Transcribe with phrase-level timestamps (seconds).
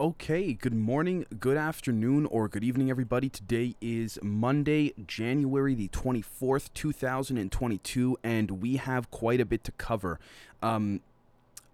[0.00, 3.28] Okay, good morning, good afternoon, or good evening, everybody.
[3.28, 10.18] Today is Monday, January the 24th, 2022, and we have quite a bit to cover.
[10.62, 11.02] Um,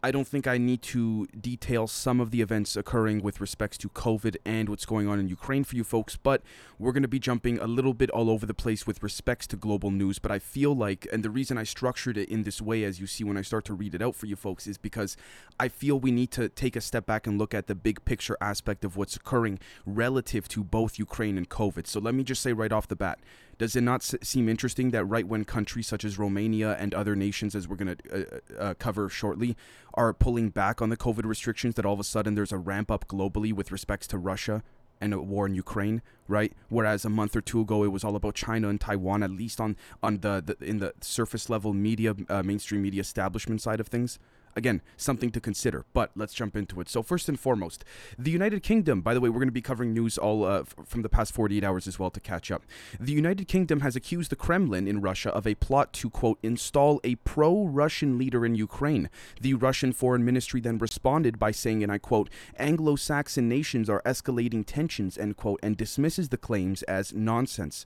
[0.03, 3.89] I don't think I need to detail some of the events occurring with respects to
[3.89, 6.43] COVID and what's going on in Ukraine for you folks, but
[6.79, 9.57] we're going to be jumping a little bit all over the place with respects to
[9.57, 10.19] global news.
[10.19, 13.07] But I feel like, and the reason I structured it in this way, as you
[13.07, 15.17] see when I start to read it out for you folks, is because
[15.59, 18.37] I feel we need to take a step back and look at the big picture
[18.41, 21.87] aspect of what's occurring relative to both Ukraine and COVID.
[21.87, 23.19] So let me just say right off the bat
[23.59, 27.55] does it not seem interesting that right when countries such as Romania and other nations,
[27.55, 29.57] as we're going to uh, uh, uh, cover shortly,
[29.95, 32.91] are pulling back on the COVID restrictions, that all of a sudden there's a ramp
[32.91, 34.63] up globally with respects to Russia
[35.01, 36.53] and a war in Ukraine, right?
[36.69, 39.61] Whereas a month or two ago, it was all about China and Taiwan, at least
[39.61, 43.89] on on the, the in the surface level media, uh, mainstream media establishment side of
[43.89, 44.19] things
[44.57, 45.85] again, something to consider.
[45.93, 46.89] But let's jump into it.
[46.89, 47.85] So, first and foremost,
[48.19, 50.75] the United Kingdom, by the way, we're going to be covering news all uh, f-
[50.85, 52.65] from the past 48 hours as well to catch up.
[52.99, 57.01] The United Kingdom has accused the Kremlin in Russia of a plot to, quote, install
[57.05, 59.11] a pro Russian leader in Ukraine.
[59.41, 64.03] The Russian foreign ministry then responded by saying, and I quote, Anglo Saxon nations are
[64.03, 67.85] escalating tensions, end quote, and dismisses the claims as nonsense.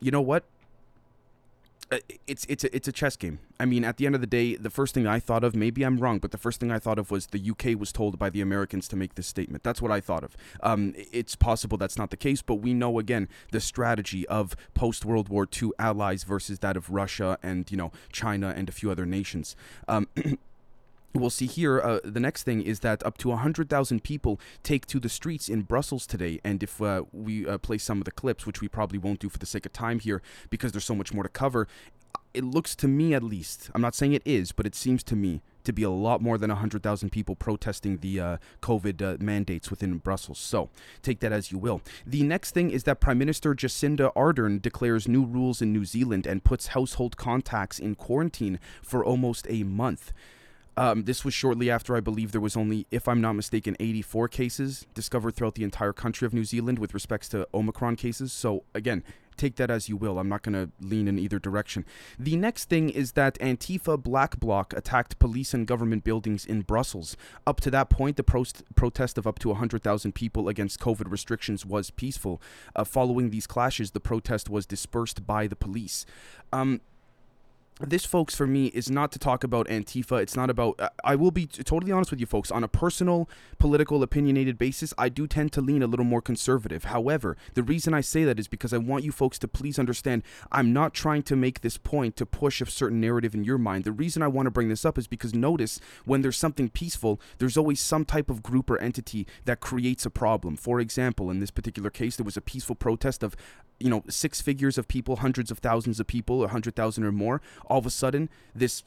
[0.00, 0.44] You know what?
[1.90, 3.38] Uh, it's it's a, it's a chess game.
[3.58, 5.82] I mean, at the end of the day, the first thing I thought of, maybe
[5.82, 8.28] I'm wrong, but the first thing I thought of was the UK was told by
[8.28, 9.64] the Americans to make this statement.
[9.64, 10.36] That's what I thought of.
[10.62, 15.06] Um, it's possible that's not the case, but we know again the strategy of post
[15.06, 18.90] World War II allies versus that of Russia and you know China and a few
[18.90, 19.56] other nations.
[19.88, 20.08] Um,
[21.18, 21.80] We'll see here.
[21.80, 25.62] Uh, the next thing is that up to 100,000 people take to the streets in
[25.62, 26.40] Brussels today.
[26.44, 29.28] And if uh, we uh, play some of the clips, which we probably won't do
[29.28, 31.66] for the sake of time here because there's so much more to cover,
[32.34, 35.16] it looks to me at least, I'm not saying it is, but it seems to
[35.16, 39.70] me to be a lot more than 100,000 people protesting the uh, COVID uh, mandates
[39.70, 40.38] within Brussels.
[40.38, 40.70] So
[41.02, 41.82] take that as you will.
[42.06, 46.26] The next thing is that Prime Minister Jacinda Ardern declares new rules in New Zealand
[46.26, 50.12] and puts household contacts in quarantine for almost a month.
[50.78, 54.28] Um, this was shortly after I believe there was only, if I'm not mistaken, 84
[54.28, 58.32] cases discovered throughout the entire country of New Zealand with respects to Omicron cases.
[58.32, 59.02] So again,
[59.36, 60.20] take that as you will.
[60.20, 61.84] I'm not going to lean in either direction.
[62.16, 67.16] The next thing is that Antifa Black Bloc attacked police and government buildings in Brussels.
[67.44, 71.90] Up to that point, the protest of up to 100,000 people against COVID restrictions was
[71.90, 72.40] peaceful.
[72.76, 76.06] Uh, following these clashes, the protest was dispersed by the police.
[76.52, 76.82] Um,
[77.80, 80.20] this folks for me is not to talk about antifa.
[80.20, 82.50] It's not about uh, i will be totally honest with you folks.
[82.50, 83.28] On a personal
[83.58, 86.84] political opinionated basis i do tend to lean a little more conservative.
[86.84, 90.22] However the reason i say that is because i want you folks to please understand
[90.50, 93.84] i'm not trying to make this point to push a certain narrative in your mind.
[93.84, 97.20] The reason i want to bring this up is because notice when there's something peaceful
[97.38, 100.56] there's always some type of group or entity that creates a problem.
[100.56, 103.36] For example in this particular case there was a peaceful protest of
[103.78, 107.12] you know six figures of people hundreds of thousands of people a hundred thousand or
[107.12, 108.82] more all of a sudden this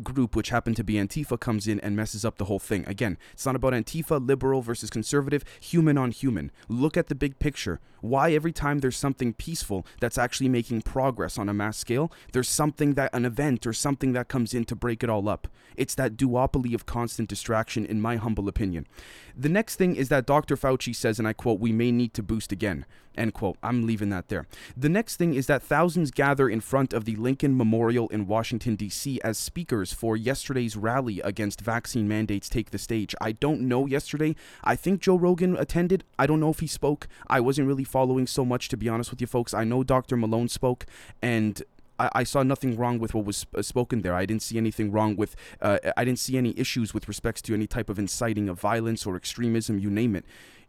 [0.00, 2.84] group, which happened to be Antifa, comes in and messes up the whole thing.
[2.86, 6.50] Again, it's not about Antifa, liberal versus conservative, human on human.
[6.68, 7.80] Look at the big picture.
[8.00, 12.48] Why every time there's something peaceful that's actually making progress on a mass scale, there's
[12.48, 15.48] something that, an event or something that comes in to break it all up?
[15.76, 18.86] It's that duopoly of constant distraction, in my humble opinion.
[19.36, 20.56] The next thing is that Dr.
[20.56, 22.86] Fauci says, and I quote, we may need to boost again.
[23.16, 23.56] End quote.
[23.62, 24.46] I'm leaving that there.
[24.76, 28.74] The next thing is that thousands gather in front of the Lincoln Memorial in Washington,
[28.74, 29.20] D.C.
[29.22, 33.14] as speakers for yesterday's rally against vaccine mandates take the stage.
[33.20, 34.34] I don't know yesterday.
[34.64, 36.04] I think Joe Rogan attended.
[36.18, 37.06] I don't know if he spoke.
[37.28, 39.54] I wasn't really following so much, to be honest with you folks.
[39.54, 40.16] I know Dr.
[40.16, 40.84] Malone spoke,
[41.22, 41.62] and
[41.98, 44.14] I, I, saw nothing wrong with what was spoken there.
[44.14, 47.54] I didn't see anything wrong with, uh, I didn't see any issues with respects to
[47.54, 50.24] any type of inciting of violence or extremism, you name it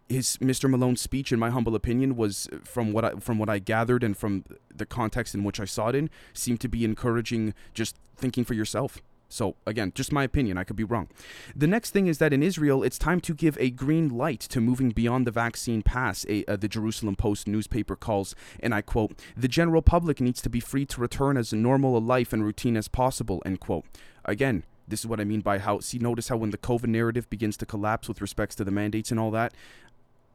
[0.08, 0.69] his Mr.
[0.69, 4.16] Malone's speech, in my humble opinion, was from what I from what I gathered and
[4.16, 4.44] from
[4.74, 8.53] the context in which I saw it in, seemed to be encouraging just thinking for
[8.53, 9.02] yourself.
[9.30, 10.58] So again, just my opinion.
[10.58, 11.08] I could be wrong.
[11.56, 14.62] The next thing is that in Israel, it's time to give a green light to
[14.62, 16.25] moving beyond the vaccine pass.
[16.30, 20.50] A, uh, the Jerusalem Post newspaper calls, and I quote: "The general public needs to
[20.50, 23.86] be free to return as normal a life and routine as possible." End quote.
[24.24, 25.80] Again, this is what I mean by how.
[25.80, 29.12] See, notice how when the COVID narrative begins to collapse with respects to the mandates
[29.12, 29.54] and all that,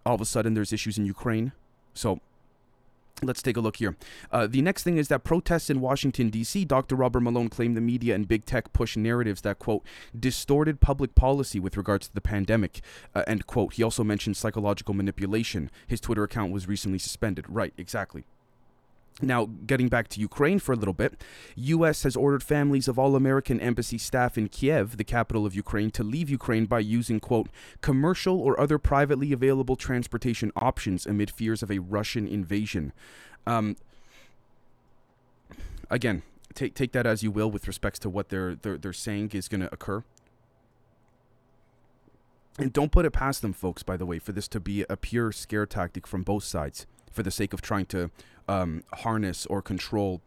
[0.04, 1.52] all of a sudden there's issues in Ukraine.
[1.94, 2.20] So
[3.22, 3.96] Let's take a look here.
[4.30, 6.96] Uh, the next thing is that protests in Washington, D.C., Dr.
[6.96, 9.84] Robert Malone claimed the media and big tech push narratives that, quote,
[10.18, 12.80] distorted public policy with regards to the pandemic,
[13.14, 13.74] uh, end quote.
[13.74, 15.70] He also mentioned psychological manipulation.
[15.86, 17.44] His Twitter account was recently suspended.
[17.48, 18.24] Right, exactly.
[19.22, 21.22] Now, getting back to Ukraine for a little bit,
[21.56, 22.04] U.S.
[22.04, 26.02] has ordered families of all American embassy staff in Kiev, the capital of Ukraine, to
[26.02, 27.48] leave Ukraine by using, quote,
[27.80, 32.92] commercial or other privately available transportation options amid fears of a Russian invasion.
[33.46, 33.76] Um,
[35.90, 36.22] again,
[36.54, 39.48] take take that as you will with respects to what they're they're, they're saying is
[39.48, 40.02] going to occur.
[42.58, 44.96] And don't put it past them, folks, by the way, for this to be a
[44.96, 48.10] pure scare tactic from both sides for the sake of trying to
[48.50, 50.22] um, harness or control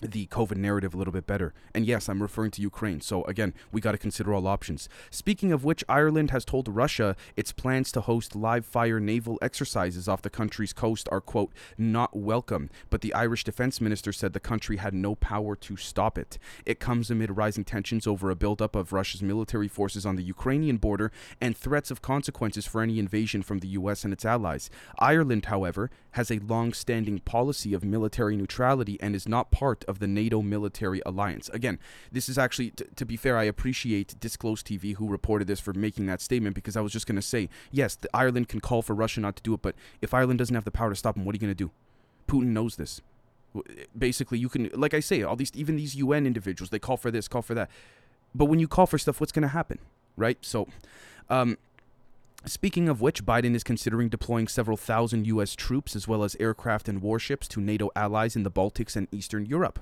[0.00, 1.52] the COVID narrative a little bit better.
[1.74, 3.00] And yes, I'm referring to Ukraine.
[3.00, 4.88] So again, we got to consider all options.
[5.10, 10.08] Speaking of which, Ireland has told Russia its plans to host live fire naval exercises
[10.08, 12.70] off the country's coast are, quote, not welcome.
[12.88, 16.38] But the Irish defense minister said the country had no power to stop it.
[16.64, 20.78] It comes amid rising tensions over a buildup of Russia's military forces on the Ukrainian
[20.78, 24.04] border and threats of consequences for any invasion from the U.S.
[24.04, 24.70] and its allies.
[24.98, 29.98] Ireland, however, has a long standing policy of military neutrality and is not part of
[29.98, 31.50] the NATO military alliance.
[31.50, 31.78] Again,
[32.10, 35.74] this is actually, t- to be fair, I appreciate Disclose TV who reported this for
[35.74, 38.94] making that statement because I was just going to say, yes, Ireland can call for
[38.94, 41.26] Russia not to do it, but if Ireland doesn't have the power to stop them,
[41.26, 41.70] what are you going to do?
[42.26, 43.02] Putin knows this.
[43.98, 47.10] Basically, you can, like I say, all these, even these UN individuals, they call for
[47.10, 47.68] this, call for that.
[48.34, 49.80] But when you call for stuff, what's going to happen?
[50.16, 50.38] Right?
[50.40, 50.68] So,
[51.28, 51.58] um,
[52.46, 55.54] Speaking of which, Biden is considering deploying several thousand U.S.
[55.54, 59.44] troops as well as aircraft and warships to NATO allies in the Baltics and Eastern
[59.44, 59.78] Europe.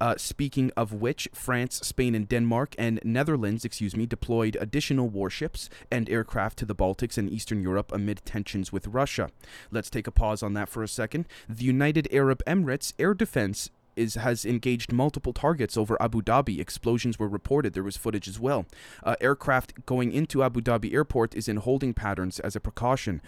[0.00, 5.70] Uh, speaking of which, France, Spain, and Denmark and Netherlands, excuse me, deployed additional warships
[5.92, 9.30] and aircraft to the Baltics and Eastern Europe amid tensions with Russia.
[9.70, 11.26] Let's take a pause on that for a second.
[11.48, 16.58] The United Arab Emirates Air Defense is has engaged multiple targets over Abu Dhabi.
[16.58, 17.74] Explosions were reported.
[17.74, 18.66] There was footage as well.
[19.02, 23.20] Uh, aircraft going into Abu Dhabi airport is in holding patterns as a precaution.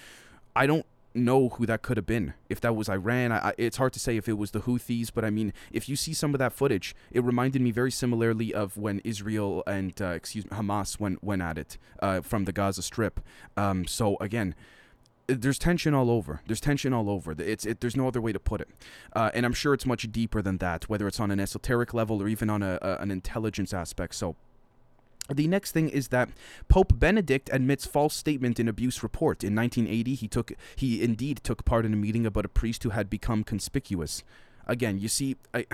[0.56, 2.34] I don't know who that could have been.
[2.48, 5.10] If that was Iran, I, I, it's hard to say if it was the Houthis,
[5.14, 8.52] but I mean, if you see some of that footage, it reminded me very similarly
[8.52, 12.52] of when Israel and uh, excuse me, Hamas went went at it uh, from the
[12.52, 13.20] Gaza Strip.
[13.56, 14.54] Um, so again,
[15.26, 16.40] there's tension all over.
[16.46, 17.34] There's tension all over.
[17.38, 18.68] It's it, there's no other way to put it,
[19.14, 22.22] uh, and I'm sure it's much deeper than that, whether it's on an esoteric level
[22.22, 24.14] or even on a, a, an intelligence aspect.
[24.14, 24.36] So.
[25.32, 26.28] The next thing is that
[26.68, 29.42] Pope Benedict admits false statement in abuse report.
[29.42, 32.90] In 1980, he took he indeed took part in a meeting about a priest who
[32.90, 34.22] had become conspicuous.
[34.66, 35.64] Again, you see, I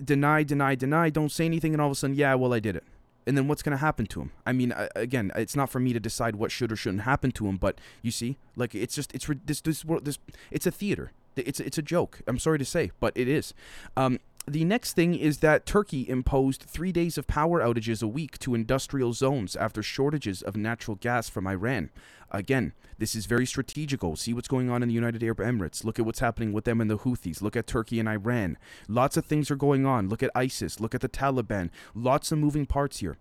[0.00, 2.76] deny, deny, deny, don't say anything, and all of a sudden, yeah, well, I did
[2.76, 2.84] it
[3.26, 5.92] and then what's going to happen to him i mean again it's not for me
[5.92, 9.14] to decide what should or shouldn't happen to him but you see like it's just
[9.14, 10.18] it's this this world this
[10.50, 13.54] it's a theater it's it's a joke i'm sorry to say but it is
[13.96, 18.38] um, the next thing is that Turkey imposed three days of power outages a week
[18.40, 21.90] to industrial zones after shortages of natural gas from Iran.
[22.32, 24.16] Again, this is very strategical.
[24.16, 25.84] See what's going on in the United Arab Emirates.
[25.84, 27.40] Look at what's happening with them and the Houthis.
[27.40, 28.58] Look at Turkey and Iran.
[28.88, 30.08] Lots of things are going on.
[30.08, 30.80] Look at ISIS.
[30.80, 31.70] Look at the Taliban.
[31.94, 33.18] Lots of moving parts here.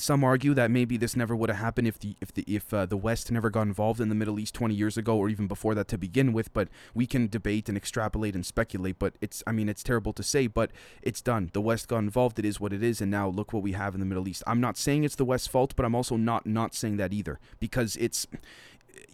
[0.00, 2.86] Some argue that maybe this never would have happened if the if the if uh,
[2.86, 5.74] the West never got involved in the Middle East 20 years ago or even before
[5.74, 6.50] that to begin with.
[6.54, 8.98] But we can debate and extrapolate and speculate.
[8.98, 10.70] But it's I mean it's terrible to say, but
[11.02, 11.50] it's done.
[11.52, 12.38] The West got involved.
[12.38, 14.42] It is what it is, and now look what we have in the Middle East.
[14.46, 17.38] I'm not saying it's the West's fault, but I'm also not not saying that either
[17.58, 18.26] because it's.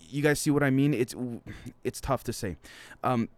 [0.09, 0.95] You guys see what I mean?
[0.95, 1.17] It's
[1.83, 2.59] it's tough to say.
[3.03, 3.29] Um,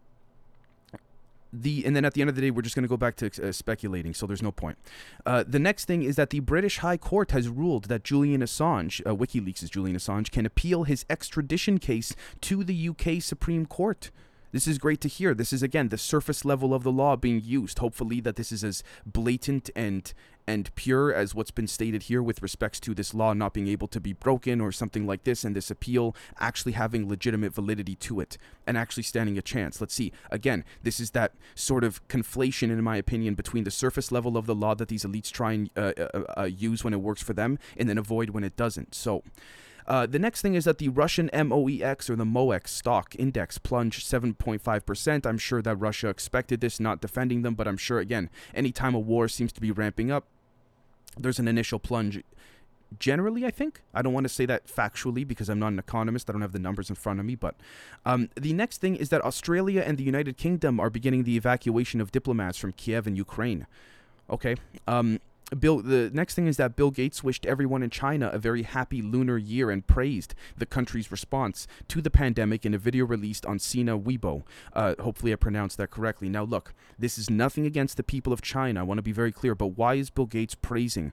[1.53, 3.17] the and then at the end of the day we're just going to go back
[3.17, 4.79] to uh, speculating so there's no point.
[5.25, 9.01] Uh, the next thing is that the british high court has ruled that julian assange
[9.07, 14.11] uh, wikileaks julian assange can appeal his extradition case to the uk supreme court
[14.53, 15.35] this is great to hear.
[15.35, 17.79] This is again the surface level of the law being used.
[17.79, 20.13] Hopefully that this is as blatant and
[20.47, 23.87] and pure as what's been stated here with respects to this law not being able
[23.87, 28.19] to be broken or something like this and this appeal actually having legitimate validity to
[28.19, 29.79] it and actually standing a chance.
[29.79, 30.11] Let's see.
[30.31, 34.47] Again, this is that sort of conflation in my opinion between the surface level of
[34.47, 37.35] the law that these elites try and uh, uh, uh, use when it works for
[37.35, 38.95] them and then avoid when it doesn't.
[38.95, 39.23] So
[39.89, 44.07] uh, the next thing is that the Russian MOEX or the MOEX stock index plunged
[44.07, 45.27] 7.5%.
[45.27, 48.99] I'm sure that Russia expected this, not defending them, but I'm sure, again, anytime a
[48.99, 50.27] war seems to be ramping up,
[51.17, 52.23] there's an initial plunge
[52.99, 53.83] generally i think.
[53.93, 56.31] I don't want to say that factually because i'm not an economist.
[56.31, 57.55] I don't have the numbers in front of me but
[58.07, 62.01] um, the next thing is that australia and the united kingdom are beginning the evacuation
[62.01, 63.67] of diplomats from kiev and ukraine.
[64.31, 65.21] Okay um,
[65.59, 69.01] Bill, the next thing is that Bill Gates wished everyone in China a very happy
[69.01, 73.59] lunar year and praised the country's response to the pandemic in a video released on
[73.59, 74.43] Sina Weibo.
[74.75, 76.29] Uh, hopefully, I pronounced that correctly.
[76.29, 78.81] Now, look, this is nothing against the people of China.
[78.81, 81.13] I want to be very clear, but why is Bill Gates praising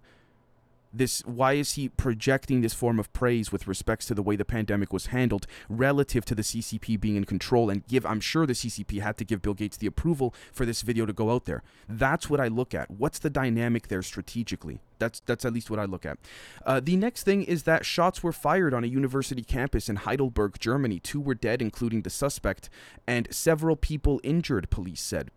[0.97, 4.45] this why is he projecting this form of praise with respects to the way the
[4.45, 8.53] pandemic was handled relative to the CCP being in control and give I'm sure the
[8.53, 11.63] CCP had to give Bill Gates the approval for this video to go out there.
[11.87, 12.89] That's what I look at.
[12.89, 14.79] What's the dynamic there strategically?
[14.99, 16.17] That's that's at least what I look at.
[16.65, 20.59] Uh, the next thing is that shots were fired on a university campus in Heidelberg,
[20.59, 20.99] Germany.
[20.99, 22.69] Two were dead, including the suspect,
[23.05, 24.69] and several people injured.
[24.69, 25.31] Police said.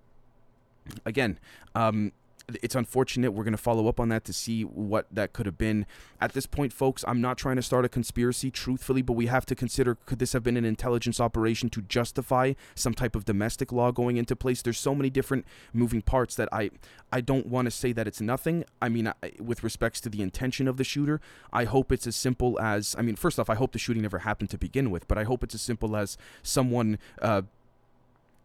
[1.05, 1.39] Again,
[1.75, 2.13] um,
[2.63, 3.33] it's unfortunate.
[3.33, 5.87] We're going to follow up on that to see what that could have been.
[6.21, 9.45] At this point, folks, I'm not trying to start a conspiracy, truthfully, but we have
[9.47, 13.73] to consider could this have been an intelligence operation to justify some type of domestic
[13.73, 14.63] law going into place?
[14.63, 16.71] There's so many different moving parts that I
[17.13, 18.65] I don't want to say that it's nothing.
[18.81, 21.21] I mean, I, with respects to the intention of the shooter,
[21.53, 24.21] I hope it's as simple as I mean, first off, I hope the shooting never
[24.21, 26.99] happened to begin with, but I hope it's as simple as someone.
[27.21, 27.43] Uh,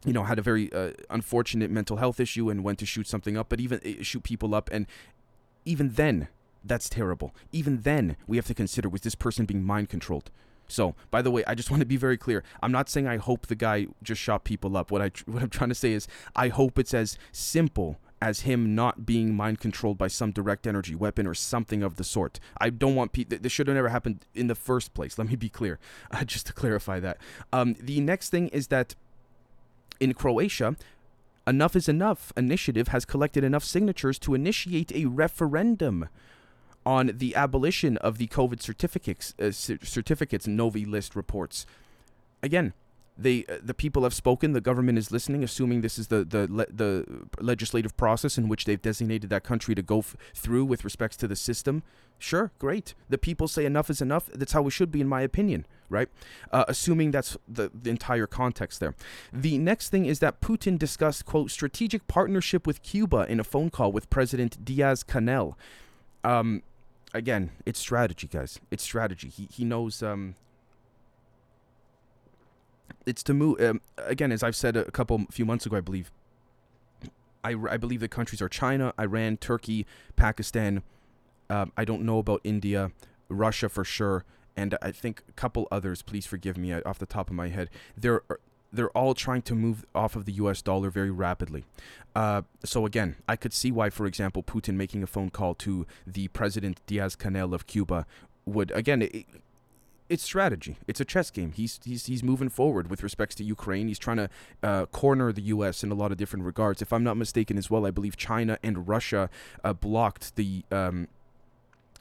[0.05, 3.38] you know, had a very uh, unfortunate mental health issue and went to shoot something
[3.38, 4.69] up, but even uh, shoot people up.
[4.72, 4.86] And
[5.65, 6.27] even then,
[6.63, 7.33] that's terrible.
[7.51, 10.31] Even then, we have to consider was this person being mind controlled?
[10.67, 12.43] So, by the way, I just want to be very clear.
[12.62, 14.91] I'm not saying I hope the guy just shot people up.
[14.91, 18.74] What I what I'm trying to say is I hope it's as simple as him
[18.74, 22.39] not being mind controlled by some direct energy weapon or something of the sort.
[22.57, 23.38] I don't want people.
[23.38, 25.17] This should have never happened in the first place.
[25.17, 25.77] Let me be clear,
[26.12, 27.17] uh, just to clarify that.
[27.51, 28.95] Um, the next thing is that
[30.03, 30.75] in Croatia,
[31.45, 36.07] Enough is Enough initiative has collected enough signatures to initiate a referendum
[36.86, 41.65] on the abolition of the COVID certificates, uh, certificates Novi List reports.
[42.41, 42.74] Again,
[43.17, 44.53] they uh, the people have spoken.
[44.53, 48.65] The government is listening, assuming this is the the le- the legislative process in which
[48.65, 51.83] they've designated that country to go f- through with respects to the system.
[52.19, 52.95] Sure, great.
[53.10, 54.27] The people say enough is enough.
[54.33, 55.65] That's how it should be, in my opinion.
[55.89, 56.09] Right?
[56.51, 58.95] Uh, assuming that's the, the entire context there.
[59.31, 63.69] The next thing is that Putin discussed quote strategic partnership with Cuba in a phone
[63.69, 65.55] call with President Diaz Canel.
[66.23, 66.63] Um,
[67.13, 68.59] again, it's strategy, guys.
[68.71, 69.29] It's strategy.
[69.29, 70.35] He he knows um
[73.05, 76.11] it's to move um, again, as I've said a couple few months ago, I believe.
[77.45, 79.85] I, I believe the countries are China, Iran, Turkey,
[80.15, 80.81] Pakistan.
[81.49, 82.91] Um, I don't know about India,
[83.27, 84.23] Russia for sure,
[84.55, 86.01] and I think a couple others.
[86.01, 87.69] Please forgive me uh, off the top of my head.
[87.98, 88.22] They're
[88.74, 90.62] they're all trying to move off of the U.S.
[90.62, 91.63] dollar very rapidly.
[92.15, 95.86] Uh, so again, I could see why, for example, Putin making a phone call to
[96.07, 98.05] the president Diaz Canel of Cuba
[98.45, 99.03] would again.
[99.03, 99.25] It,
[100.10, 100.77] it's strategy.
[100.86, 101.53] It's a chess game.
[101.53, 103.88] He's he's he's moving forward with respects to Ukraine.
[103.88, 104.29] He's trying to
[104.62, 105.83] uh, corner the U.S.
[105.83, 106.81] in a lot of different regards.
[106.81, 109.29] If I'm not mistaken, as well, I believe China and Russia
[109.63, 110.65] uh, blocked the.
[110.72, 111.07] Um,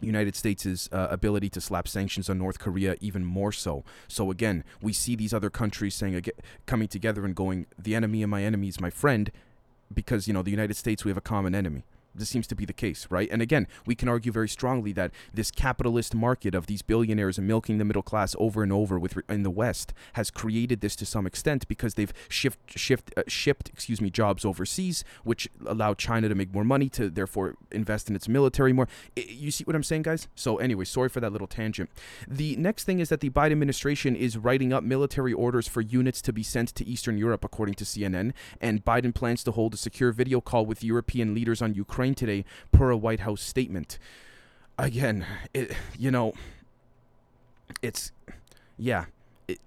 [0.07, 3.85] United States' uh, ability to slap sanctions on North Korea even more so.
[4.09, 6.23] So again, we see these other countries saying
[6.67, 9.31] coming together and going, "The enemy of my enemy is my friend,"
[9.93, 12.65] because you know the United States we have a common enemy this seems to be
[12.65, 13.29] the case, right?
[13.31, 17.79] And again, we can argue very strongly that this capitalist market of these billionaires milking
[17.79, 21.27] the middle class over and over with in the West has created this to some
[21.27, 26.35] extent because they've shift shift uh, shipped, excuse me, jobs overseas, which allow China to
[26.35, 28.89] make more money to therefore invest in its military more.
[29.17, 30.29] You see what I'm saying, guys?
[30.35, 31.91] So anyway, sorry for that little tangent.
[32.29, 36.21] The next thing is that the Biden administration is writing up military orders for units
[36.23, 39.77] to be sent to Eastern Europe, according to CNN, and Biden plans to hold a
[39.77, 43.99] secure video call with European leaders on Ukraine Ukraine today per a White House statement.
[44.77, 46.33] Again, it, you know,
[47.81, 48.11] it's,
[48.77, 49.05] yeah,
[49.47, 49.61] it,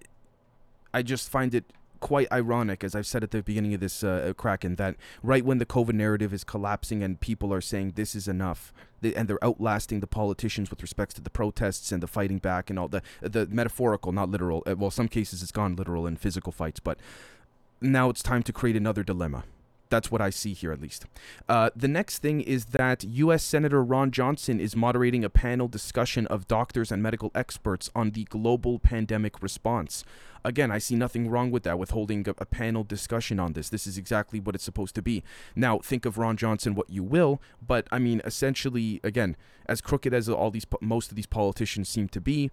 [0.92, 1.64] I just find it
[2.00, 5.56] quite ironic, as I've said at the beginning of this uh, Kraken, that right when
[5.56, 8.70] the COVID narrative is collapsing and people are saying this is enough,
[9.02, 12.78] and they're outlasting the politicians with respects to the protests and the fighting back and
[12.78, 14.62] all the the metaphorical, not literal.
[14.66, 16.98] Uh, well, some cases it's gone literal in physical fights, but
[17.80, 19.44] now it's time to create another dilemma
[19.88, 21.06] that's what I see here, at least.
[21.48, 23.42] Uh, the next thing is that U.S.
[23.42, 28.24] Senator Ron Johnson is moderating a panel discussion of doctors and medical experts on the
[28.24, 30.04] global pandemic response.
[30.44, 33.68] Again, I see nothing wrong with that, with holding a, a panel discussion on this.
[33.68, 35.22] This is exactly what it's supposed to be.
[35.54, 40.14] Now, think of Ron Johnson what you will, but I mean, essentially, again, as crooked
[40.14, 42.50] as all these, most of these politicians seem to be,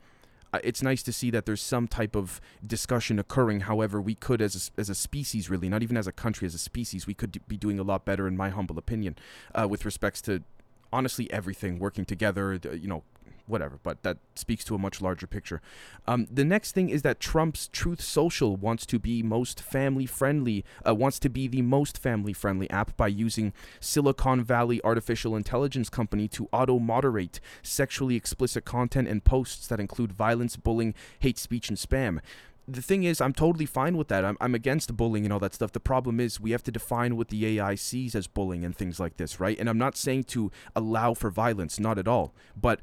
[0.63, 3.61] it's nice to see that there's some type of discussion occurring.
[3.61, 6.53] However, we could, as a, as a species, really, not even as a country, as
[6.53, 9.15] a species, we could be doing a lot better, in my humble opinion,
[9.55, 10.43] uh, with respects to
[10.91, 12.59] honestly everything working together.
[12.71, 13.03] You know,
[13.45, 15.61] whatever, but that speaks to a much larger picture.
[16.07, 20.63] Um, the next thing is that Trump's Truth Social wants to be most family friendly,
[20.87, 25.89] uh, wants to be the most family friendly app by using Silicon Valley artificial intelligence
[25.89, 31.69] company to auto moderate sexually explicit content and posts that include violence, bullying, hate speech,
[31.69, 32.19] and spam.
[32.65, 34.23] the thing is, I'm totally fine with that.
[34.23, 35.73] I'm, I'm against bullying and all that stuff.
[35.73, 39.01] The problem is, we have to define what the AI sees as bullying and things
[39.01, 39.59] like this, right?
[39.59, 42.33] And I'm not saying to allow for violence, not at all.
[42.55, 42.79] But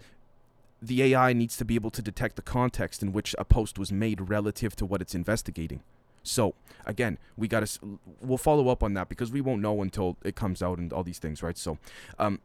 [0.83, 3.93] the AI needs to be able to detect the context in which a post was
[3.93, 5.83] made relative to what it's investigating.
[6.23, 6.55] So
[6.87, 10.37] again, we got to we'll follow up on that because we won't know until it
[10.37, 11.57] comes out and all these things, right?
[11.57, 11.79] So,
[12.19, 12.41] um,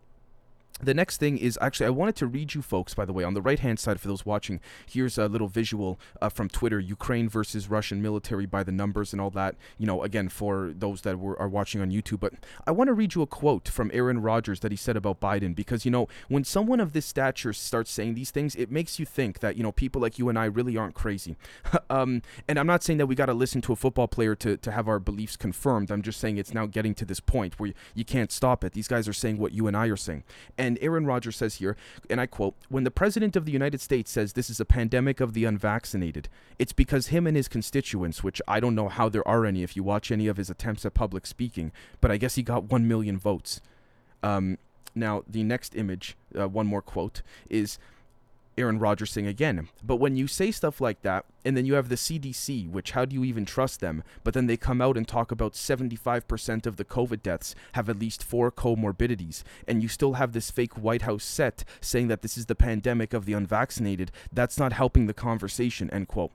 [0.82, 3.34] the next thing is actually I wanted to read you folks by the way on
[3.34, 7.30] the right hand side for those watching here's a little visual uh, from Twitter Ukraine
[7.30, 11.18] versus Russian military by the numbers and all that you know again for those that
[11.18, 12.34] were, are watching on YouTube but
[12.68, 15.56] I want to read you a quote from Aaron Rodgers that he said about Biden
[15.56, 19.06] because you know when someone of this stature starts saying these things it makes you
[19.06, 21.36] think that you know people like you and I really aren't crazy.
[21.88, 24.58] Um, and I'm not saying that we got to listen to a football player to,
[24.58, 25.92] to have our beliefs confirmed.
[25.92, 28.74] I'm just saying it's now getting to this point where you, you can't stop it.
[28.74, 30.24] These guys are saying what you and I are saying.
[30.58, 31.78] and and Aaron Rodgers says here,
[32.10, 35.20] and I quote, when the President of the United States says this is a pandemic
[35.20, 36.28] of the unvaccinated,
[36.60, 39.76] it's because him and his constituents, which I don't know how there are any if
[39.76, 42.88] you watch any of his attempts at public speaking, but I guess he got 1
[42.88, 43.62] million votes.
[44.24, 44.58] Um,
[44.96, 47.78] now, the next image, uh, one more quote, is
[48.58, 49.70] Aaron Rodgers saying again.
[49.84, 53.06] But when you say stuff like that, and then you have the CDC, which how
[53.06, 54.04] do you even trust them?
[54.24, 58.00] But then they come out and talk about 75% of the COVID deaths have at
[58.00, 62.38] least four comorbidities, and you still have this fake White House set saying that this
[62.38, 64.12] is the pandemic of the unvaccinated.
[64.32, 65.90] That's not helping the conversation.
[65.92, 66.32] End quote.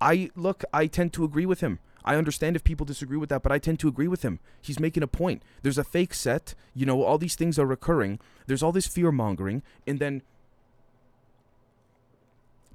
[0.00, 1.80] I look, I tend to agree with him.
[2.04, 4.38] I understand if people disagree with that, but I tend to agree with him.
[4.62, 5.42] He's making a point.
[5.62, 8.18] There's a fake set, you know, all these things are recurring.
[8.46, 10.22] There's all this fear mongering, and then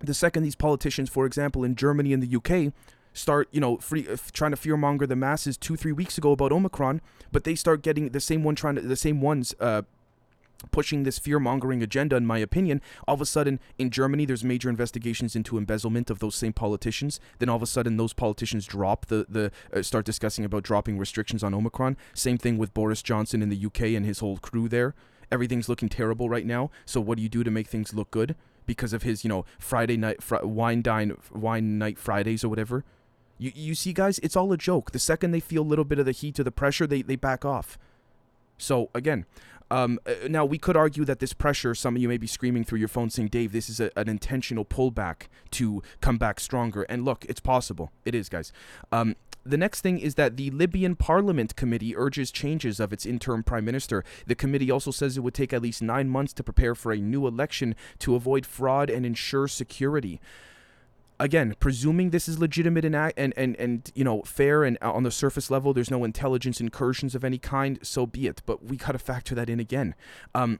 [0.03, 2.73] the second these politicians, for example, in Germany and the UK,
[3.13, 6.51] start, you know, free, uh, trying to fearmonger the masses two, three weeks ago about
[6.51, 9.83] Omicron, but they start getting the same one trying to, the same ones, uh,
[10.71, 12.81] pushing this fear mongering agenda, in my opinion.
[13.07, 17.19] All of a sudden, in Germany, there's major investigations into embezzlement of those same politicians.
[17.39, 20.97] Then all of a sudden, those politicians drop the the uh, start discussing about dropping
[20.97, 21.97] restrictions on Omicron.
[22.13, 24.95] Same thing with Boris Johnson in the UK and his whole crew there.
[25.31, 26.69] Everything's looking terrible right now.
[26.85, 28.35] So what do you do to make things look good?
[28.65, 32.83] Because of his, you know, Friday night fr- wine dine wine night Fridays or whatever.
[33.37, 34.91] You you see, guys, it's all a joke.
[34.91, 37.15] The second they feel a little bit of the heat or the pressure, they they
[37.15, 37.77] back off.
[38.57, 39.25] So again,
[39.73, 41.73] um, uh, now we could argue that this pressure.
[41.73, 44.07] Some of you may be screaming through your phone saying, "Dave, this is a, an
[44.07, 47.91] intentional pullback to come back stronger." And look, it's possible.
[48.05, 48.53] It is, guys.
[48.91, 53.41] Um, the next thing is that the Libyan Parliament Committee urges changes of its interim
[53.41, 54.03] prime minister.
[54.27, 56.97] The committee also says it would take at least nine months to prepare for a
[56.97, 60.21] new election to avoid fraud and ensure security.
[61.23, 65.11] Again, presuming this is legitimate and and and, and you know fair and on the
[65.11, 67.79] surface level, there's no intelligence incursions of any kind.
[67.81, 68.41] So be it.
[68.45, 69.95] But we gotta factor that in again.
[70.35, 70.59] Um,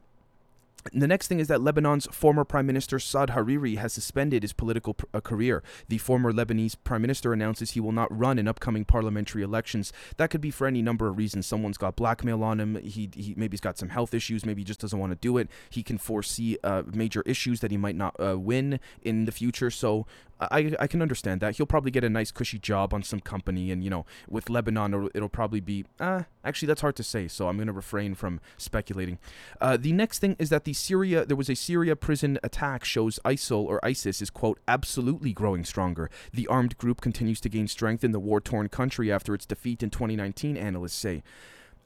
[0.91, 4.95] the next thing is that Lebanon's former Prime Minister Saad Hariri has suspended his political
[4.95, 5.63] pr- uh, career.
[5.87, 9.93] The former Lebanese Prime Minister announces he will not run in upcoming parliamentary elections.
[10.17, 11.47] That could be for any number of reasons.
[11.47, 12.75] Someone's got blackmail on him.
[12.83, 14.45] He, he maybe he's got some health issues.
[14.45, 15.49] Maybe he just doesn't want to do it.
[15.69, 19.71] He can foresee uh, major issues that he might not uh, win in the future.
[19.71, 20.05] So
[20.39, 21.57] I, I can understand that.
[21.57, 24.93] He'll probably get a nice cushy job on some company, and you know, with Lebanon,
[24.93, 25.85] it'll, it'll probably be.
[25.99, 29.19] Uh, actually, that's hard to say, so I'm going to refrain from speculating.
[29.61, 33.19] Uh, the next thing is that the Syria, there was a Syria prison attack, shows
[33.25, 36.09] ISIL or ISIS is quote absolutely growing stronger.
[36.31, 39.89] The armed group continues to gain strength in the war-torn country after its defeat in
[39.89, 40.57] 2019.
[40.57, 41.23] Analysts say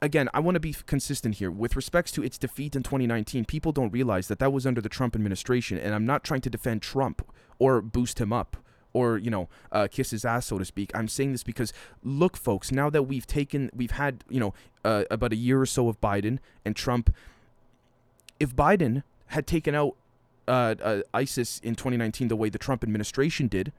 [0.00, 1.50] again, I want to be consistent here.
[1.50, 4.88] With respects to its defeat in 2019, people don't realize that that was under the
[4.88, 7.26] Trump administration, and I'm not trying to defend Trump
[7.58, 8.56] or boost him up
[8.92, 12.36] or you know uh, kiss his ass so to speak i'm saying this because look
[12.36, 15.88] folks now that we've taken we've had you know uh, about a year or so
[15.88, 17.14] of biden and trump
[18.40, 19.94] if biden had taken out
[20.46, 23.72] uh, uh isis in 2019 the way the trump administration did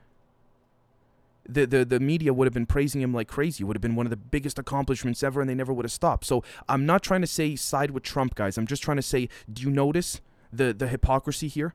[1.48, 3.64] the, the, the media would have been praising him like crazy.
[3.64, 6.26] Would have been one of the biggest accomplishments ever, and they never would have stopped.
[6.26, 8.58] So I'm not trying to say side with Trump, guys.
[8.58, 10.22] I'm just trying to say, do you notice
[10.54, 11.74] the, the hypocrisy here?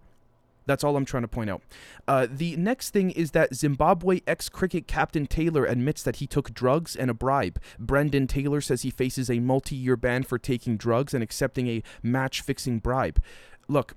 [0.67, 1.63] That's all I'm trying to point out.
[2.09, 6.55] Uh, the next thing is that Zimbabwe ex cricket captain Taylor admits that he took
[6.55, 7.61] drugs and a bribe.
[7.79, 11.83] Brendan Taylor says he faces a multi year ban for taking drugs and accepting a
[12.03, 13.21] match fixing bribe.
[13.69, 13.95] Look,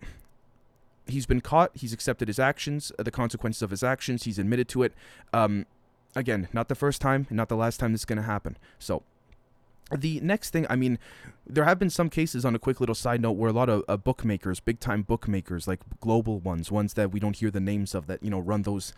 [1.08, 1.72] he's been caught.
[1.74, 4.24] He's accepted his actions, uh, the consequences of his actions.
[4.24, 4.94] He's admitted to it.
[5.34, 5.66] Um,
[6.16, 8.58] again, not the first time, not the last time this is going to happen.
[8.80, 9.04] So
[9.96, 11.00] the next thing, I mean,
[11.46, 13.84] there have been some cases on a quick little side note where a lot of
[13.88, 17.96] uh, bookmakers, big time bookmakers, like global ones, ones that we don't hear the names
[17.96, 18.94] of, that you know run those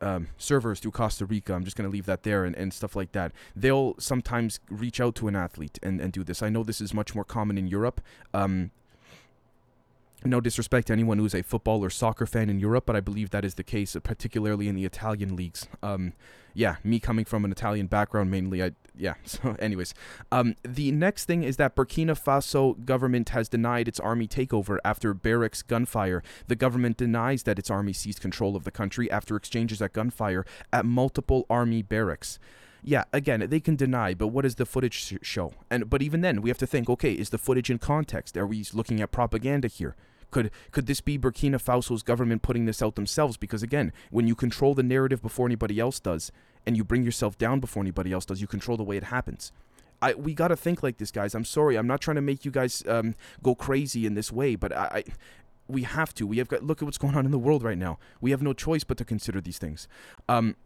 [0.00, 1.54] um, servers through Costa Rica.
[1.54, 3.32] I'm just going to leave that there and, and stuff like that.
[3.54, 6.42] They'll sometimes reach out to an athlete and, and do this.
[6.42, 8.00] I know this is much more common in Europe.
[8.34, 8.72] Um,
[10.24, 13.30] no disrespect to anyone who's a football or soccer fan in Europe, but I believe
[13.30, 15.68] that is the case, particularly in the Italian leagues.
[15.82, 16.12] Um,
[16.54, 19.14] yeah, me coming from an Italian background mainly, I yeah.
[19.24, 19.94] So, anyways,
[20.30, 25.14] um, the next thing is that Burkina Faso government has denied its army takeover after
[25.14, 26.22] barracks gunfire.
[26.48, 30.44] The government denies that its army seized control of the country after exchanges at gunfire
[30.72, 32.38] at multiple army barracks
[32.84, 35.52] yeah, again, they can deny, but what does the footage show?
[35.70, 38.36] And but even then, we have to think, okay, is the footage in context?
[38.36, 39.94] Are we looking at propaganda here?
[40.32, 43.36] Could could this be Burkina Faso's government putting this out themselves?
[43.36, 46.32] Because again, when you control the narrative before anybody else does,
[46.66, 49.52] and you bring yourself down before anybody else does, you control the way it happens.
[50.00, 51.34] I we gotta think like this, guys.
[51.34, 54.56] I'm sorry, I'm not trying to make you guys um, go crazy in this way,
[54.56, 55.04] but I, I
[55.68, 56.26] we have to.
[56.26, 57.98] We have got look at what's going on in the world right now.
[58.20, 59.86] We have no choice but to consider these things.
[60.28, 60.56] Um,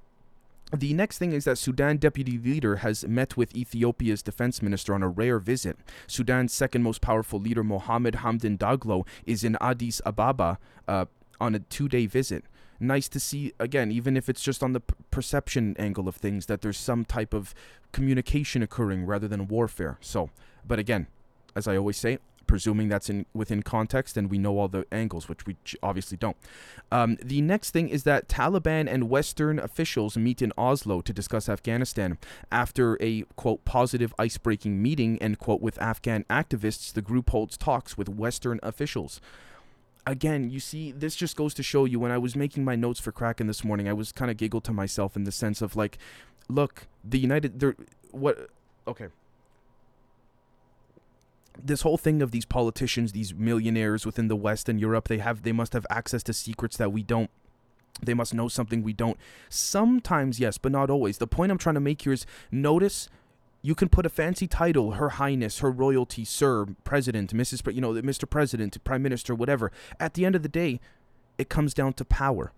[0.72, 5.02] the next thing is that Sudan deputy leader has met with Ethiopia's defense minister on
[5.02, 5.76] a rare visit.
[6.06, 11.04] Sudan's second most powerful leader, Mohamed Hamdan Daglo, is in Addis Ababa uh,
[11.40, 12.44] on a two-day visit.
[12.80, 16.46] Nice to see again, even if it's just on the p- perception angle of things,
[16.46, 17.54] that there's some type of
[17.92, 19.98] communication occurring rather than warfare.
[20.00, 20.30] So,
[20.66, 21.06] but again,
[21.54, 25.28] as I always say, presuming that's in within context and we know all the angles,
[25.28, 26.36] which we obviously don't.
[26.90, 31.48] Um, the next thing is that Taliban and Western officials meet in Oslo to discuss
[31.48, 32.18] Afghanistan.
[32.50, 37.96] After a quote positive ice-breaking meeting and quote with Afghan activists, the group holds talks
[37.96, 39.20] with Western officials
[40.06, 43.00] again, you see, this just goes to show you when I was making my notes
[43.00, 45.74] for Kraken this morning, I was kind of giggled to myself in the sense of
[45.74, 45.98] like,
[46.48, 47.74] look, the United,
[48.12, 48.48] what,
[48.86, 49.08] okay,
[51.66, 55.42] this whole thing of these politicians, these millionaires within the West and Europe, they have
[55.42, 57.30] they must have access to secrets that we don't.
[58.02, 59.16] They must know something we don't.
[59.48, 61.18] Sometimes yes, but not always.
[61.18, 63.08] The point I'm trying to make here is notice
[63.62, 67.64] you can put a fancy title, Her Highness, Her Royalty, Sir, President, Mrs.
[67.64, 68.28] Pre- you know, Mr.
[68.28, 69.72] President, Prime Minister, whatever.
[69.98, 70.78] At the end of the day,
[71.38, 72.52] it comes down to power.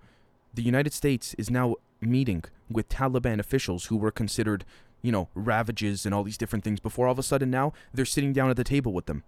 [0.53, 4.65] The United States is now meeting with Taliban officials who were considered
[5.03, 8.05] you know, ravages and all these different things before all of a sudden now they're
[8.05, 9.23] sitting down at the table with them.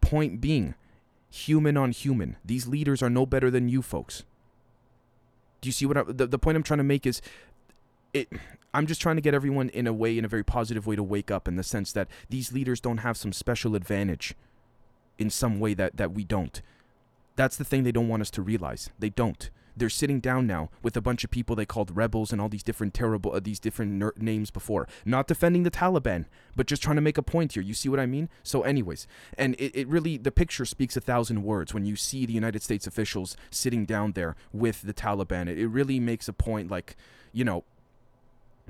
[0.00, 0.74] Point being,
[1.30, 2.36] human on human.
[2.44, 4.24] These leaders are no better than you folks.
[5.60, 7.20] Do you see what I, the, the point I'm trying to make is
[8.12, 8.28] it
[8.74, 11.02] I'm just trying to get everyone in a way in a very positive way to
[11.02, 14.34] wake up in the sense that these leaders don't have some special advantage
[15.18, 16.60] in some way that that we don't.
[17.36, 18.90] That's the thing they don't want us to realize.
[18.98, 22.40] They don't they're sitting down now with a bunch of people they called rebels and
[22.40, 24.88] all these different terrible uh, these different ner- names before.
[25.04, 27.62] Not defending the taliban but just trying to make a point here.
[27.62, 28.28] You see what i mean?
[28.42, 32.26] So anyways and it, it really the picture speaks a thousand words when you see
[32.26, 35.48] the united states officials sitting down there with the taliban.
[35.48, 36.96] It, it really makes a point like
[37.32, 37.64] you know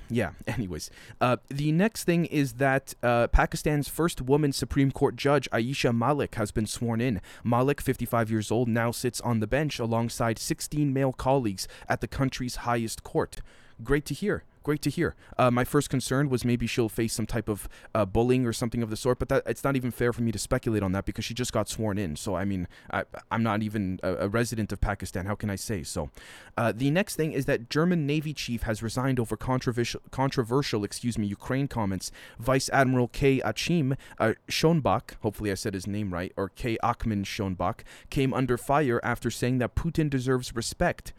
[0.09, 0.91] yeah, anyways.
[1.21, 6.37] Uh, the next thing is that uh, Pakistan's first woman Supreme Court judge, Aisha Malik,
[6.37, 7.21] has been sworn in.
[7.45, 12.09] Malik, 55 years old, now sits on the bench alongside 16 male colleagues at the
[12.09, 13.39] country's highest court.
[13.83, 15.15] Great to hear great to hear.
[15.39, 18.83] Uh, my first concern was maybe she'll face some type of uh, bullying or something
[18.83, 21.05] of the sort, but that it's not even fair for me to speculate on that
[21.05, 22.17] because she just got sworn in.
[22.17, 25.27] So I mean, I, am not even a, a, resident of Pakistan.
[25.27, 26.11] How can I say so?
[26.57, 31.17] Uh, the next thing is that German Navy chief has resigned over controversial, controversial, excuse
[31.17, 32.11] me, Ukraine comments.
[32.41, 36.77] Vice Admiral Kay-Achim uh, Schonbach, hopefully I said his name right, or K.
[36.83, 41.13] Achman Schonbach, came under fire after saying that Putin deserves respect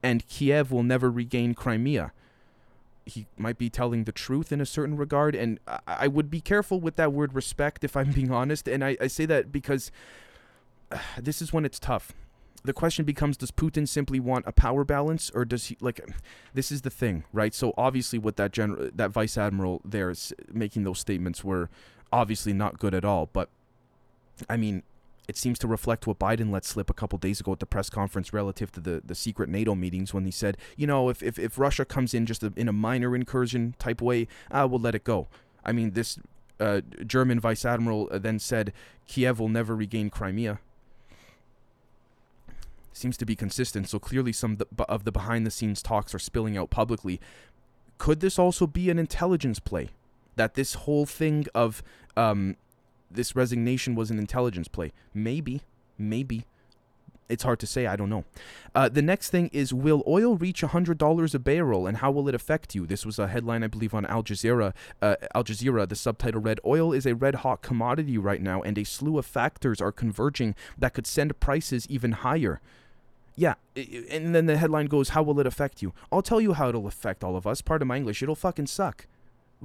[0.00, 2.12] and Kiev will never regain Crimea
[3.06, 6.40] he might be telling the truth in a certain regard and I, I, would be
[6.40, 9.90] careful with that word respect if i'm being honest and i, I say that because
[10.90, 12.12] uh, this is when it's tough.
[12.64, 16.00] The question becomes does putin simply want a power balance or does he like
[16.54, 17.52] this is the thing right?
[17.52, 21.68] So obviously what that general that vice admiral there is making those statements were
[22.10, 23.50] obviously not good at all but
[24.48, 24.82] i mean
[25.26, 27.88] it seems to reflect what Biden let slip a couple days ago at the press
[27.88, 31.38] conference relative to the, the secret NATO meetings when he said, you know, if, if,
[31.38, 34.94] if Russia comes in just a, in a minor incursion type way, uh, we'll let
[34.94, 35.28] it go.
[35.64, 36.18] I mean, this
[36.60, 38.72] uh, German vice admiral uh, then said
[39.06, 40.60] Kiev will never regain Crimea.
[42.92, 44.58] Seems to be consistent, so clearly some
[44.88, 47.20] of the behind the scenes talks are spilling out publicly.
[47.98, 49.88] Could this also be an intelligence play?
[50.36, 51.82] That this whole thing of
[52.16, 52.56] um,
[53.14, 54.92] this resignation was an intelligence play.
[55.12, 55.62] Maybe,
[55.98, 56.46] maybe.
[57.28, 57.86] It's hard to say.
[57.86, 58.24] I don't know.
[58.74, 62.34] Uh, the next thing is Will oil reach $100 a barrel and how will it
[62.34, 62.86] affect you?
[62.86, 64.74] This was a headline, I believe, on Al Jazeera.
[65.00, 68.76] Uh, Al Jazeera, the subtitle read Oil is a red hot commodity right now, and
[68.76, 72.60] a slew of factors are converging that could send prices even higher.
[73.36, 75.92] Yeah, and then the headline goes, How will it affect you?
[76.12, 77.62] I'll tell you how it'll affect all of us.
[77.62, 79.06] Part of my English, it'll fucking suck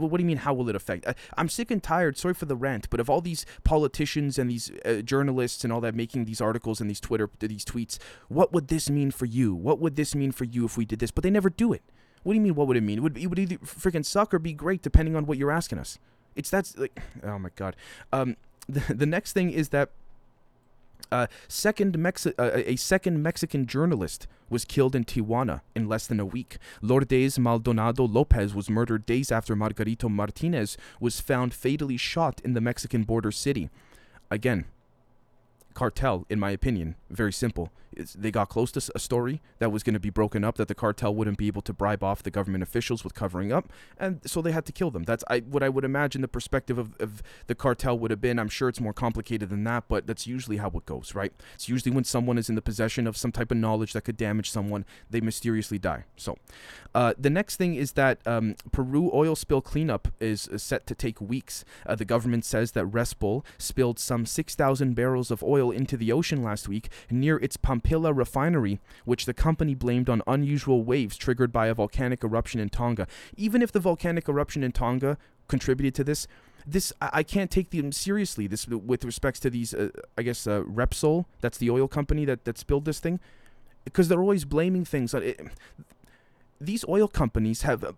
[0.07, 0.37] What do you mean?
[0.37, 1.07] How will it affect?
[1.07, 2.17] I, I'm sick and tired.
[2.17, 5.81] Sorry for the rant, but of all these politicians and these uh, journalists and all
[5.81, 9.53] that making these articles and these Twitter these tweets, what would this mean for you?
[9.53, 11.11] What would this mean for you if we did this?
[11.11, 11.83] But they never do it.
[12.23, 12.55] What do you mean?
[12.55, 12.99] What would it mean?
[12.99, 15.79] It would it would either freaking suck or be great, depending on what you're asking
[15.79, 15.99] us.
[16.35, 17.75] It's that's like, oh my god.
[18.11, 18.35] Um,
[18.69, 19.91] the the next thing is that
[21.11, 26.19] uh, second Mexi- uh, a second Mexican journalist was killed in Tijuana in less than
[26.19, 26.57] a week.
[26.81, 32.61] Lourdes Maldonado Lopez was murdered days after Margarito Martinez was found fatally shot in the
[32.61, 33.69] Mexican border city.
[34.31, 34.65] Again,
[35.79, 37.71] cartel, in my opinion, very simple.
[37.93, 40.67] It's, they got close to a story that was going to be broken up, that
[40.67, 44.19] the cartel wouldn't be able to bribe off the government officials with covering up, and
[44.25, 45.03] so they had to kill them.
[45.03, 48.39] That's I, what I would imagine the perspective of, of the cartel would have been.
[48.39, 51.31] I'm sure it's more complicated than that, but that's usually how it goes, right?
[51.55, 54.17] It's usually when someone is in the possession of some type of knowledge that could
[54.17, 56.03] damage someone, they mysteriously die.
[56.17, 56.37] So,
[56.93, 61.21] uh, the next thing is that um, Peru oil spill cleanup is, set to take
[61.21, 61.63] weeks.
[61.85, 66.43] Uh, the government says that Repsol spilled some 6,000 barrels of oil into the ocean
[66.43, 71.67] last week near its Pampilla refinery, which the company blamed on unusual waves triggered by
[71.67, 73.07] a volcanic eruption in Tonga.
[73.35, 76.27] Even if the volcanic eruption in Tonga contributed to this,
[76.65, 78.47] this I, can't take them seriously.
[78.47, 82.45] This with respects to these, uh, I guess uh, Repsol, that's the oil company that
[82.45, 83.19] that spilled this thing,
[83.85, 85.13] because they're always blaming things.
[85.13, 85.41] It,
[86.59, 87.83] these oil companies have.
[87.83, 87.93] Uh,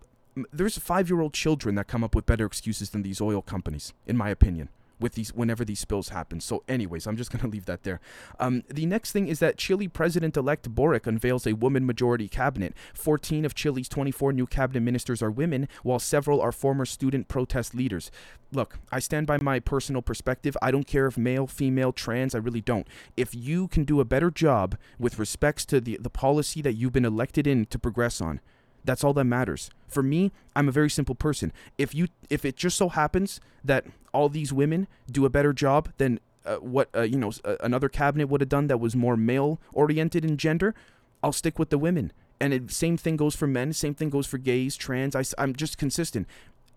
[0.50, 4.30] there's five-year-old children that come up with better excuses than these oil companies, in my
[4.30, 4.70] opinion
[5.02, 6.40] with these whenever these spills happen.
[6.40, 8.00] So, anyways, I'm just gonna leave that there.
[8.40, 12.74] Um, the next thing is that Chile President-elect Boric unveils a woman-majority cabinet.
[12.94, 17.74] 14 of Chile's 24 new cabinet ministers are women, while several are former student protest
[17.74, 18.10] leaders.
[18.52, 20.56] Look, I stand by my personal perspective.
[20.62, 22.34] I don't care if male, female, trans.
[22.34, 22.86] I really don't.
[23.16, 26.92] If you can do a better job with respects to the the policy that you've
[26.92, 28.40] been elected in to progress on,
[28.84, 29.70] that's all that matters.
[29.88, 31.52] For me, I'm a very simple person.
[31.78, 35.90] If you if it just so happens that all these women do a better job
[35.98, 39.16] than uh, what uh, you know uh, another cabinet would have done that was more
[39.16, 40.74] male oriented in gender,
[41.22, 42.12] I'll stick with the women.
[42.40, 43.72] And it, same thing goes for men.
[43.72, 45.14] Same thing goes for gays, trans.
[45.14, 46.26] I, I'm just consistent.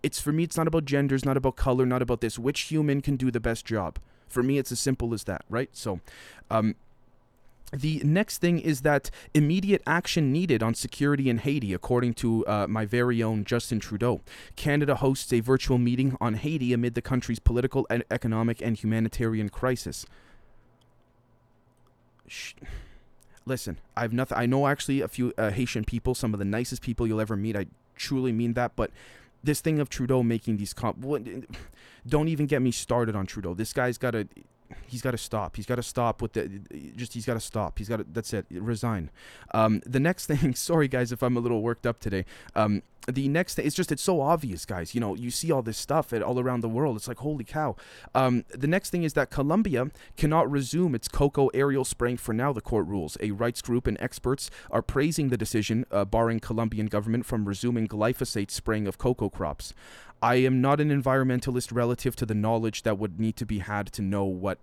[0.00, 0.44] It's for me.
[0.44, 1.16] It's not about gender.
[1.16, 1.84] It's not about color.
[1.84, 2.38] Not about this.
[2.38, 3.98] Which human can do the best job?
[4.28, 5.68] For me, it's as simple as that, right?
[5.72, 6.00] So,
[6.50, 6.76] um,
[7.72, 12.66] the next thing is that immediate action needed on security in Haiti, according to uh,
[12.68, 14.20] my very own Justin Trudeau.
[14.54, 19.48] Canada hosts a virtual meeting on Haiti amid the country's political, and economic, and humanitarian
[19.48, 20.06] crisis.
[22.28, 22.54] Shh.
[23.44, 24.38] Listen, I've nothing.
[24.38, 27.36] I know actually a few uh, Haitian people, some of the nicest people you'll ever
[27.36, 27.56] meet.
[27.56, 28.90] I truly mean that, but
[29.42, 31.04] this thing of Trudeau making these comp,
[32.08, 33.54] don't even get me started on Trudeau.
[33.54, 34.26] This guy's got a
[34.86, 35.56] he's got to stop.
[35.56, 36.48] He's got to stop with the
[36.96, 37.14] just.
[37.14, 37.78] He's got to stop.
[37.78, 38.06] He's got to.
[38.10, 38.46] That's it.
[38.50, 39.10] Resign.
[39.52, 40.54] Um, the next thing.
[40.54, 42.24] Sorry, guys, if I'm a little worked up today.
[42.54, 43.66] Um, the next thing.
[43.66, 43.92] It's just.
[43.92, 44.94] It's so obvious, guys.
[44.94, 46.96] You know, you see all this stuff all around the world.
[46.96, 47.76] It's like holy cow.
[48.14, 52.52] Um, the next thing is that Colombia cannot resume its cocoa aerial spraying for now.
[52.52, 53.16] The court rules.
[53.20, 57.86] A rights group and experts are praising the decision, uh, barring Colombian government from resuming
[57.86, 59.74] glyphosate spraying of cocoa crops.
[60.22, 63.92] I am not an environmentalist relative to the knowledge that would need to be had
[63.92, 64.58] to know what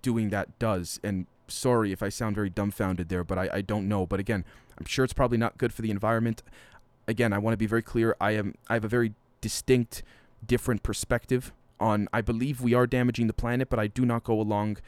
[0.00, 0.98] doing that does.
[1.02, 4.06] And sorry if I sound very dumbfounded there, but I, I don't know.
[4.06, 4.44] But again,
[4.78, 6.42] I'm sure it's probably not good for the environment.
[7.06, 8.16] Again, I want to be very clear.
[8.20, 10.02] I am I have a very distinct,
[10.44, 12.08] different perspective on.
[12.12, 14.78] I believe we are damaging the planet, but I do not go along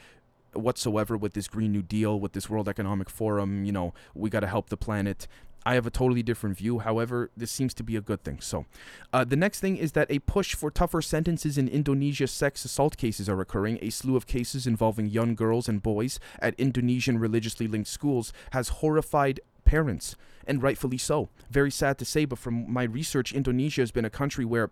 [0.53, 3.65] whatsoever with this Green New Deal, with this World Economic Forum.
[3.65, 5.27] You know, we got to help the planet.
[5.65, 6.79] I have a totally different view.
[6.79, 8.39] However, this seems to be a good thing.
[8.39, 8.65] So,
[9.11, 12.97] uh, the next thing is that a push for tougher sentences in Indonesia sex assault
[12.97, 13.79] cases are occurring.
[13.81, 18.69] A slew of cases involving young girls and boys at Indonesian religiously linked schools has
[18.69, 21.29] horrified parents, and rightfully so.
[21.49, 24.69] Very sad to say, but from my research, Indonesia has been a country where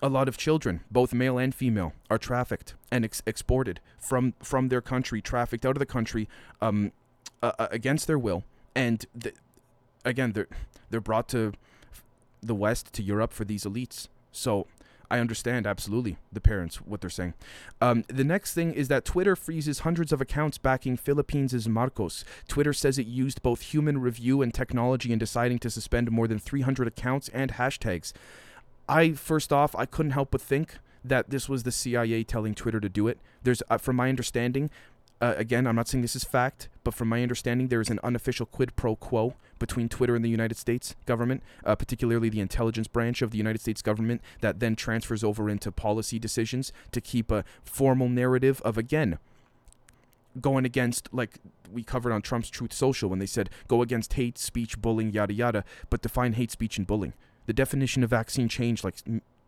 [0.00, 4.68] a lot of children, both male and female, are trafficked and ex- exported from from
[4.68, 6.28] their country, trafficked out of the country
[6.60, 6.92] um,
[7.42, 8.44] uh, against their will
[8.76, 9.32] and the,
[10.04, 10.46] again they're
[10.90, 11.52] they're brought to
[12.40, 14.06] the west to europe for these elites.
[14.30, 14.68] So
[15.10, 17.34] i understand absolutely the parents what they're saying.
[17.80, 22.24] Um, the next thing is that twitter freezes hundreds of accounts backing philippines' marcos.
[22.46, 26.38] Twitter says it used both human review and technology in deciding to suspend more than
[26.38, 28.12] 300 accounts and hashtags.
[28.88, 32.80] I first off i couldn't help but think that this was the cia telling twitter
[32.80, 33.18] to do it.
[33.42, 34.70] There's uh, from my understanding
[35.20, 38.00] uh, again, I'm not saying this is fact, but from my understanding, there is an
[38.02, 42.86] unofficial quid pro quo between Twitter and the United States government, uh, particularly the intelligence
[42.86, 47.30] branch of the United States government, that then transfers over into policy decisions to keep
[47.30, 49.18] a formal narrative of, again,
[50.40, 51.38] going against, like
[51.72, 55.32] we covered on Trump's Truth Social when they said, go against hate speech, bullying, yada,
[55.32, 57.14] yada, but define hate speech and bullying.
[57.46, 58.96] The definition of vaccine changed like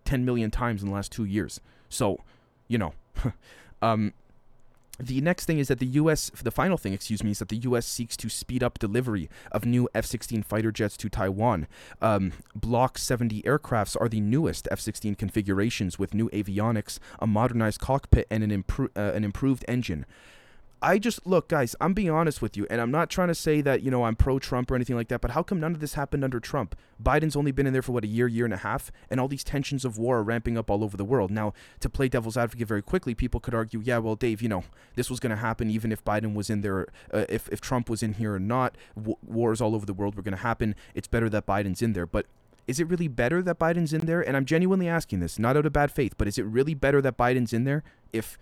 [0.05, 1.61] 10 million times in the last two years.
[1.91, 2.21] So,
[2.69, 2.95] you know,
[3.83, 4.15] um,
[4.99, 6.31] the next thing is that the U.S.
[6.43, 7.87] The final thing, excuse me, is that the U.S.
[7.87, 11.67] seeks to speed up delivery of new F-16 fighter jets to Taiwan.
[12.03, 18.27] Um, Block 70 aircrafts are the newest F-16 configurations with new avionics, a modernized cockpit,
[18.31, 20.05] and an, impro- uh, an improved engine.
[20.81, 21.75] I just look, guys.
[21.81, 24.15] I'm being honest with you, and I'm not trying to say that you know I'm
[24.15, 25.21] pro-Trump or anything like that.
[25.21, 26.77] But how come none of this happened under Trump?
[27.03, 29.27] Biden's only been in there for what a year, year and a half, and all
[29.27, 31.33] these tensions of war are ramping up all over the world.
[31.33, 34.63] Now, to play devil's advocate very quickly, people could argue, yeah, well, Dave, you know,
[34.95, 37.91] this was going to happen even if Biden was in there, uh, if if Trump
[37.91, 38.77] was in here or not.
[38.97, 40.77] W- wars all over the world were going to happen.
[40.95, 42.27] It's better that Biden's in there, but
[42.69, 44.21] is it really better that Biden's in there?
[44.21, 47.01] And I'm genuinely asking this, not out of bad faith, but is it really better
[47.01, 48.39] that Biden's in there if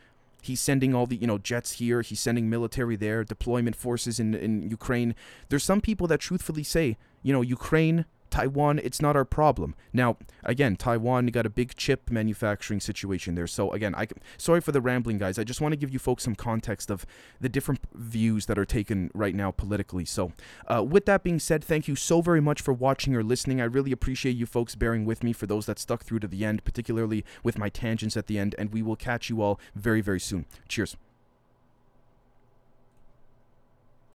[0.46, 2.02] He's sending all the, you know, jets here.
[2.02, 5.14] He's sending military there, deployment forces in, in Ukraine.
[5.48, 9.74] There's some people that truthfully say, you know, Ukraine Taiwan, it's not our problem.
[9.92, 13.46] Now, again, Taiwan, got a big chip manufacturing situation there.
[13.46, 14.08] So again, I
[14.38, 15.38] sorry for the rambling, guys.
[15.38, 17.06] I just want to give you folks some context of
[17.40, 20.04] the different views that are taken right now politically.
[20.04, 20.32] So,
[20.66, 23.60] uh, with that being said, thank you so very much for watching or listening.
[23.60, 26.44] I really appreciate you folks bearing with me for those that stuck through to the
[26.44, 28.54] end, particularly with my tangents at the end.
[28.58, 30.46] And we will catch you all very, very soon.
[30.68, 30.96] Cheers.